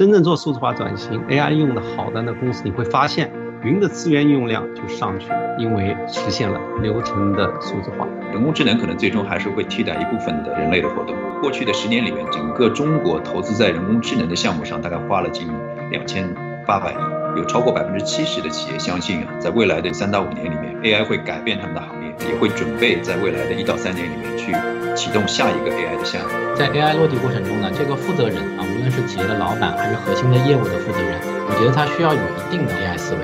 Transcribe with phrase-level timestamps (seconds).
[0.00, 3.30] 真正做数字化转型，AI 用的好的那公司，你会发现
[3.62, 8.08] 云的资源用量就上去了，因为实现了流程的数字化。
[8.32, 11.14] 人工智能可能最终还是会替代一部分的人类的活动。
[11.42, 15.46] 过去的十年里面，整个中国投资在人工智能的项目上，大概花了近
[15.90, 16.26] 两千
[16.66, 24.54] 八百亿，有超过百分之七十的企业相信啊，在未来的三到五年里面，AI 会改变他们的行业，也会准备在未来的一到三年里面去
[24.94, 26.28] 启动下一个 AI 的项目。
[26.54, 33.20] 在 AI 落地过程中呢，这个负责人啊，无论是企业的老板还是核心的业务的负责人，我觉得他需要有一定的 AI 思维。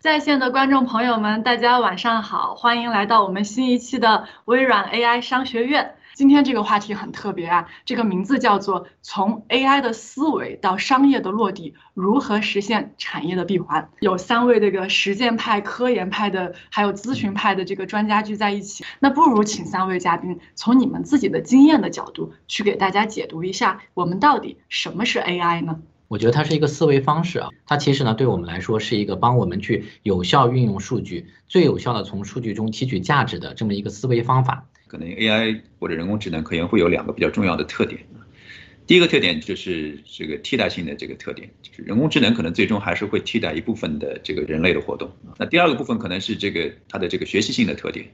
[0.00, 5.96] 在线的观众朋友们，大家晚上好，欢迎来到我们新一期的微软 AI 商学院。
[6.18, 13.88] 今天这个话题很特别啊，这个名字叫做“从 AI 的思维到商业的落地，如何实现产业的闭环”。
[14.02, 18.84] 有三位这个实践派、科研派的，还有咨询派的这个专家聚在一起。
[18.98, 25.78] 那不如请三位嘉宾从你们自己的经验的角度，去给大家解读一下，我们到底什么是 AI 呢？
[26.08, 34.66] 我觉得它是一个思维方式啊，它其实呢，对我们来说是一个帮我们去有效运用数据，最有效的从数据中提取价值的这么一个思维方法。
[34.88, 38.00] 可能 AI 或者人工智能可能会有两个比较重要的特点。
[38.86, 45.12] 第一个特点就是这个替代性的这个特点，就是人工智能可能最终还是会替代一部分的这个人类的活动。
[45.38, 48.06] 那第二个部分可能是这个它的这个学习性的特点，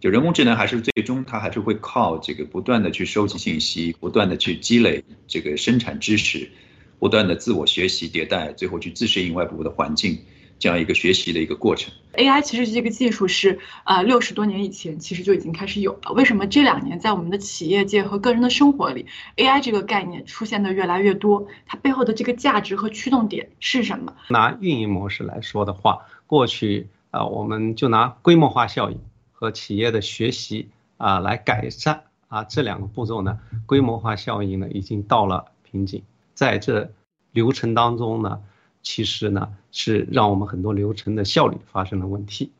[0.00, 6.50] 就人工智能还是最终它还是会靠这个不断的去收集信息，不断的去积累这个生产知识，
[6.98, 10.18] 不断的自我学习迭代，最后去自适应外部的环境。
[10.58, 16.12] 这样一个学习的一个过程，AI 其实这个技术是呃六十多年以前其实就已经开始有了。
[16.12, 19.06] 为什么这两年在我们的企业界和个人的生活里
[19.36, 21.46] ，AI 这个概念出现的越来越多？
[21.64, 24.12] 它背后的这个价值和驱动点是什么？
[24.30, 28.98] 拿运营模式来说的话，过去啊，我们就拿规模化效应
[29.30, 36.02] 和企业的学习啊来改善啊这两个步骤呢，规模化效应呢已经到了瓶颈，
[36.34, 36.90] 在这
[37.30, 38.40] 流程当中呢。
[38.90, 42.52] 其实呢，是让我们很多流程的效率发生了问题，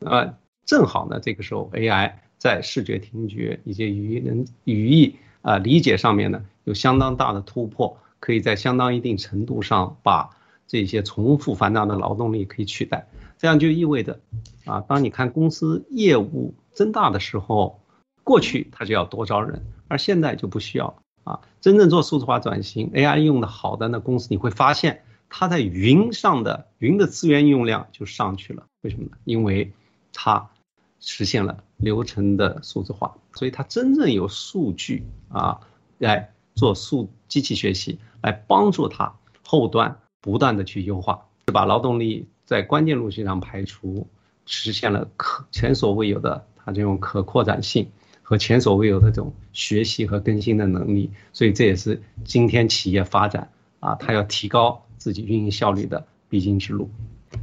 [0.00, 10.28] 呃，正好呢，这个时候 AI 在视觉听觉以及语能语义啊理解上面呢，有相当大的突破，可以在相当一定程度上把
[10.66, 13.06] 这些重复繁杂的劳动力可以取代。
[13.38, 14.18] 这样就意味着，
[14.64, 17.80] 啊，当你看公司业务增大的时候，
[18.24, 21.38] 过去它就要多招人，而现在就不需要啊。
[21.60, 25.02] 真正做数字化转型，AI 用的好的那公司，你会发现。
[25.28, 29.12] 它在云上的云的资源用量就上去了，为什么呢？
[29.24, 29.72] 因为
[30.12, 30.48] 它
[31.00, 35.60] 实现了流程的数字化，所以它真正有数据啊
[35.98, 44.08] 来做数机器学习，来帮助它后端不断的去优化，是把劳动力在关键路径上排除，
[44.46, 47.90] 实现了可前所未有的它这种可扩展性
[48.22, 53.50] 和前所未有的这种学习和更新的能力，所以这也是今天企业发展
[53.80, 54.85] 啊，它要提高。
[55.06, 56.90] 自己运营效率的必经之路。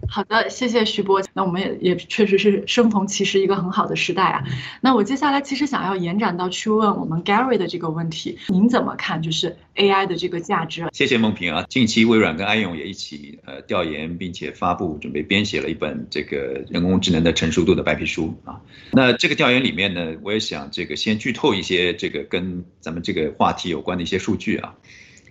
[0.10, 1.24] 好的，谢谢徐波。
[1.34, 4.44] 那我们也也确实是生逢其时一个很好的时代啊。
[4.82, 10.90] 那我接下来其实想要延展到去问我们 Gary 的这个问题，您怎么看就是 AI 的这个价值？
[10.92, 11.66] 谢谢孟平啊。
[11.70, 18.60] 近期微软跟爱用也一起呃调研，并且发布准备编写了一本这个人工智能的成熟度的白皮书啊。
[18.92, 24.76] 那这个调研里面呢，我也想这个先剧透一些这个跟咱们这个话题有关的一些数据啊。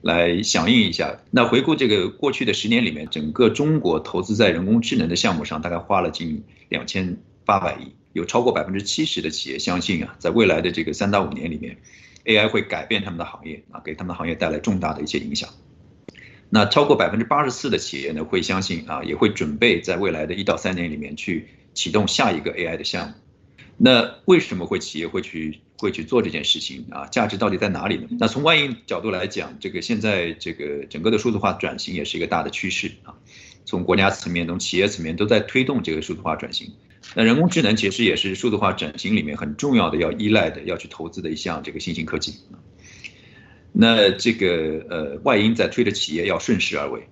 [0.03, 1.21] 来响应一下。
[1.31, 11.79] 那回顾这个过去的十年里面，整个中国投资在人工智能的项目上，大概花了近两千八百亿，有超过百分之七十的企业相信啊，在未来的这个三到五年里面
[12.25, 15.49] ，AI 会改变他们的行业啊，给他们的行业带来重大的一些影响。
[16.51, 23.15] 那超过百分之八十四的企业呢，会相信啊，也会准备在未来的一到三年里面去启动下一个 AI 的项目。
[23.79, 25.61] 那为什么会企业会去？
[25.83, 27.07] 会去做这件事情啊？
[27.07, 28.07] 价值到底在哪里呢？
[28.21, 33.15] 那从外因角度来讲，这个现在这个整个的数字化转型也是一个大的趋势啊。
[33.65, 36.73] 从国家层面、从企业层面都在推动这个数字化转型。
[37.17, 42.35] 那人工智能其实也是数字化转型里面很重要的、要依赖的、要去投资的一项这个新型科技。
[43.73, 47.09] 那这个呃，外因在推着企业要顺势而为。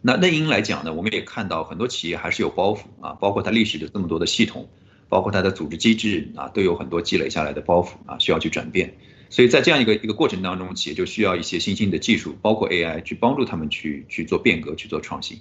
[0.00, 4.68] 那内因来讲呢，我们也看到很多企业还是有包袱啊，包括它历史的这么多的系统。
[5.10, 8.94] 包括它的组织机制啊，都有很多积累下来的包袱啊，需要去转变。
[9.28, 15.38] 所以在这样一个一个过程当中，企业就需要一些新兴的技术，包括 AI，去帮助他们去去做变革、去做创新。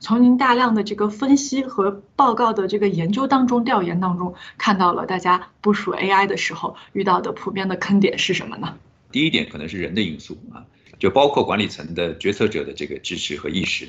[0.00, 8.76] 从您大量的这个分析和报告的这个研究当中、调研当中，看到了大家部署 AI 的时候遇到的普遍的坑点是什么呢？
[9.10, 10.64] 第一点可能是人的因素啊，
[10.98, 13.88] 就包括管理层的决策者的这个支持和意识，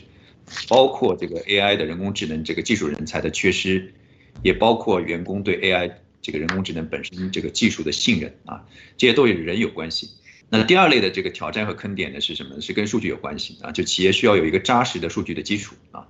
[0.68, 3.94] 包括这个 AI 的人工智能这个技术人才的缺失。
[4.44, 5.92] 也包括员工对 AI
[6.22, 8.66] 这个人工智能本身这个技术的信任啊，
[8.98, 10.10] 这些都与人有关系。
[10.50, 12.60] 那第二类的这个挑战和坑点呢是什么？
[12.60, 16.08] 是跟数据有关系啊，就企业需要有一个扎实的数据的基础啊。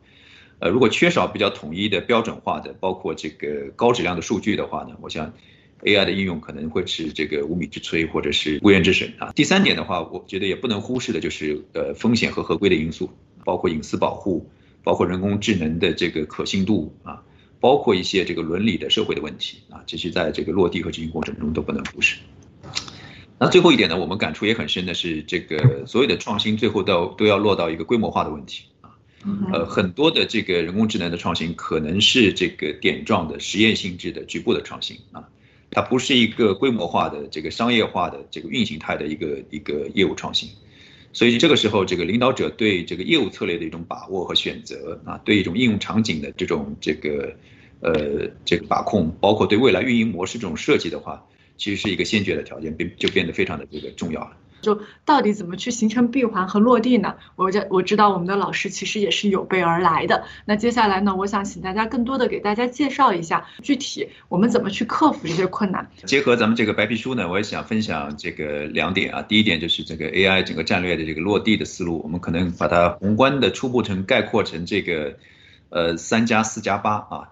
[0.59, 5.33] 呃，如果缺少比较统一的标准化的，包括这个高质量的数据的话呢，我想
[5.83, 9.31] AI 的应用可能会是这个无米之炊或者是无源之水啊。
[9.33, 13.09] 第三点的话，我觉得也不能忽视的就是呃风险和合规的因素，
[13.45, 14.49] 包括隐私保护，
[14.83, 17.23] 包括人工智能的这个可信度啊，
[17.59, 22.17] 包括一些这个伦理的社会的问题啊，这些在这个落地和执行过程中都不能忽视。
[23.37, 28.91] 那最后一点呢，我们感触也很深的是，这个所有的创新最后都都要落到一个规模化的问题啊。
[29.53, 35.27] 呃，很多的这个人工智能的创新可能是这个点状的实验性质的局部的创新啊，
[35.71, 40.49] 它不是一个规模化的这个商业化的这个运行态的一个一个业务创新，
[41.11, 47.33] 所以这个时候这个领导者对这个业务策略的一种把握和选择啊，对一种应用场景的这种这个
[47.81, 51.25] 呃这个把控，包括对未来运营模式这种设计的话，
[51.57, 54.37] 其实是一个先决的条件，变就变得非常的这个重要了。
[54.61, 57.15] 就到底怎么去形成闭环和落地呢？
[57.35, 60.23] 我这我知道我们的老师其实也是有备而来的。
[60.45, 65.89] 那接下来呢，我想请大家更多的给大家介绍一下具体我们怎么去克服这些困难。
[66.05, 69.21] 结合咱们这个白皮书呢，我也想分享这个两点啊。
[69.21, 75.15] 第一点就是这个 AI 整个战略的这个落地的思路，我们可能把它宏观的初步成概括成这个
[75.69, 77.29] 呃三加四加八啊。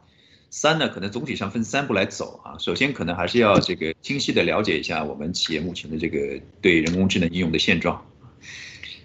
[0.59, 2.57] 三呢，可能总体上分三步来走啊。
[2.57, 8.03] 首先，可能还是要这个清晰的了解一下我们企业目前的这个对人工智能应用的现状。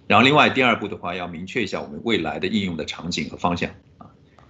[0.06, 3.68] 然后，另外第二步的话，要明确一下我们未来的应用的场景和方向
[3.98, 4.06] 啊。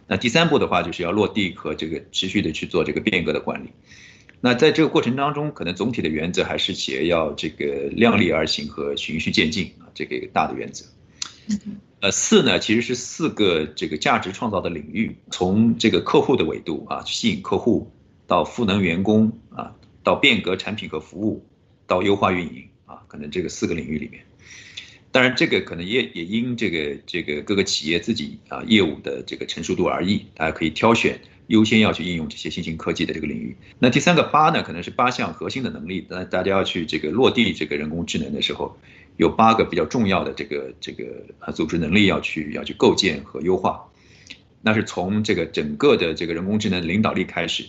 [0.07, 3.71] 那第三步的话，就是要落地和这个持续的去做这个变革的管理。
[4.41, 10.85] 那在这个过程当中，可能总体的原则还是企业要这个量力而行和循序渐进啊，这个一个大的原则。
[12.00, 17.93] 呃，四呢其实是四个这个价值创造的领域，从这个客户的维度啊，吸引客户，
[18.27, 19.73] 到赋能员工啊，
[20.03, 21.47] 到变革产品和服务，
[21.87, 24.25] 到优化运营啊，可能这个四个领域里面，
[25.12, 33.56] 当然这个可能也也因这个这个各个企业自己啊业务的这个成熟度而异，大家可以挑选优先要去应用这些新型科技的这个领域。
[33.79, 38.77] 那第三个八呢，可能是八项核心的能力，那大家要去这个落地这个人工智能的时候。
[39.17, 41.05] 有八个比较重要的这个这个
[41.41, 43.85] 呃组织能力要去要去构建和优化，
[44.61, 47.64] 那是从这个整个的这个人工智能领导力开始，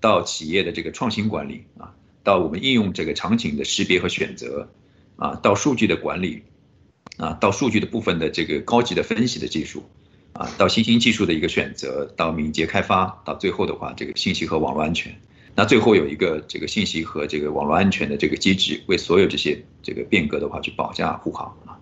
[0.00, 4.68] 到企业的这个创新管理啊，到我们应用这个场景的识别和选择
[5.16, 6.42] 啊，到数据的管理
[7.16, 9.84] 啊，到数据的部分的这个高级的分析的技术
[10.32, 15.20] 啊，到新兴技术的一个选择，到敏捷开发，到最后的话这个信息和网络安全。
[15.58, 21.74] 那最后有一个这个信息和这个网络安全的这个机制，为所有这些这个变革的话去保驾护航啊，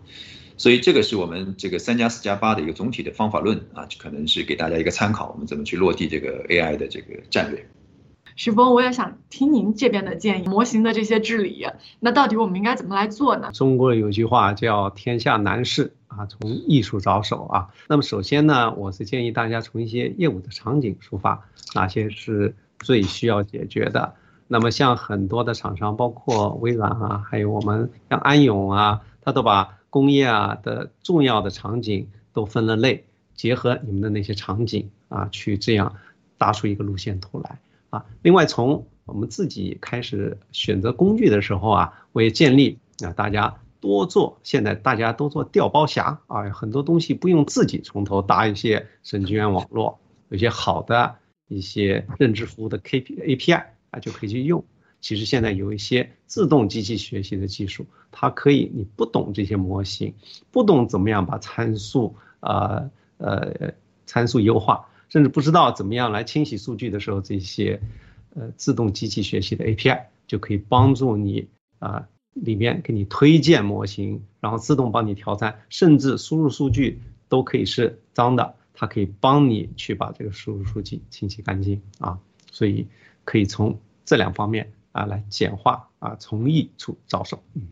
[0.56, 7.68] 所以这个是我们这个三加四加八的一个总体的方法论啊，可能是给大家一个参考，我们怎么去落地这个 AI 的这个战略。
[8.34, 11.66] 许峰，我也想听您这边的建议，模型的这些治理，
[12.00, 13.50] 那到底我们应该怎么来做呢？
[13.52, 17.68] 中国有句话叫“天下难事啊，从艺术着手啊”。
[17.90, 22.54] 那么首先呢，我是建议大家从一些业务的场景出发，哪些是？
[22.78, 24.14] 最需要解决的，
[24.48, 35.96] 那么像很多的厂商，包括微软啊，还有我们像安永啊，他都把工业啊的重要的场景都分了类，结合你们的那些场景啊，去这样
[36.38, 37.58] 搭出一个路线图来
[37.90, 38.04] 啊。
[38.22, 51.16] 另外，从我们自己开始选择工具的时候啊，我也建立啊，大家多做，现在大家都做调包侠啊，很多东西不用自己从头搭一些神经元网络，有些好的。
[51.48, 54.64] 一些认知服务的 K P A P I 啊，就可以去用。
[55.00, 60.14] 其实现在有一些自动机器学习的技术，它可以你不懂这些模型，
[60.50, 63.72] 不懂怎么样把参数呃呃
[64.06, 67.80] 参数优化，甚至不知道怎么样来清洗数据的时候，这些
[68.34, 71.46] 呃自动机器学习的 A P I 就可以帮助你
[71.78, 78.56] 啊里面给你推荐模型，然后自动帮你调参，甚至输入数据都可以是脏的。
[78.78, 82.18] 它可以帮你去把这个输入数据清洗干净啊，
[82.52, 82.86] 所以
[83.24, 87.42] 可以从这两方面啊来简化啊，从易处着手。
[87.54, 87.62] 嗯，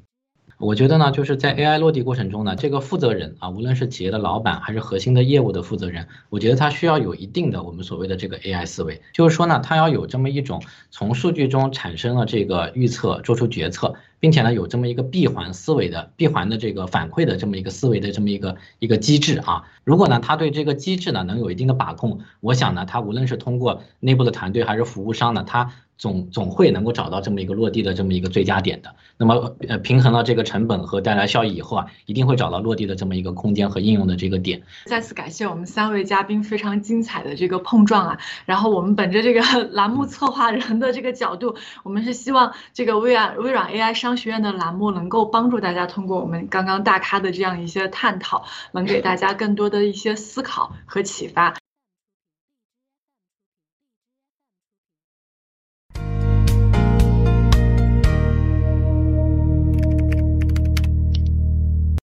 [0.59, 13.95] 我觉得呢，就是在 AI 落地过程中呢，这个负责人啊，无论是企业的老板还是核心的业务的负责人，我觉得他需要有一定的我们所谓的这个 AI 思维，就是说呢，他要有这么一种从数据中产生了这个预测，做出决策。
[14.25, 19.65] 并且呢有这么一个闭环思维的闭环的这个反馈的这么一个思维的这么一个一个机制啊。
[19.85, 25.73] 如果呢他对这个机制呢能有一定的把控，我想呢他无论是通过内部的团队还是服务商呢，他。
[25.97, 34.61] 总总会能够找到这么一个落地的这么一个最佳点的，那么呃平衡了这个成本和带来效益以后啊，一定会找到落地的这么一个空间和应用的这个点。
[34.87, 39.41] 再次感谢我们三位嘉宾非常精彩的这个碰撞啊，然后我们本着这个
[39.71, 41.55] 栏目策划人的这个角度，
[41.85, 51.55] 我们是希望这个微软微软 AI 商学院的栏目能够帮助大家通过我们刚刚大咖的这样一些探讨，能给大家更多的一些思考和启发。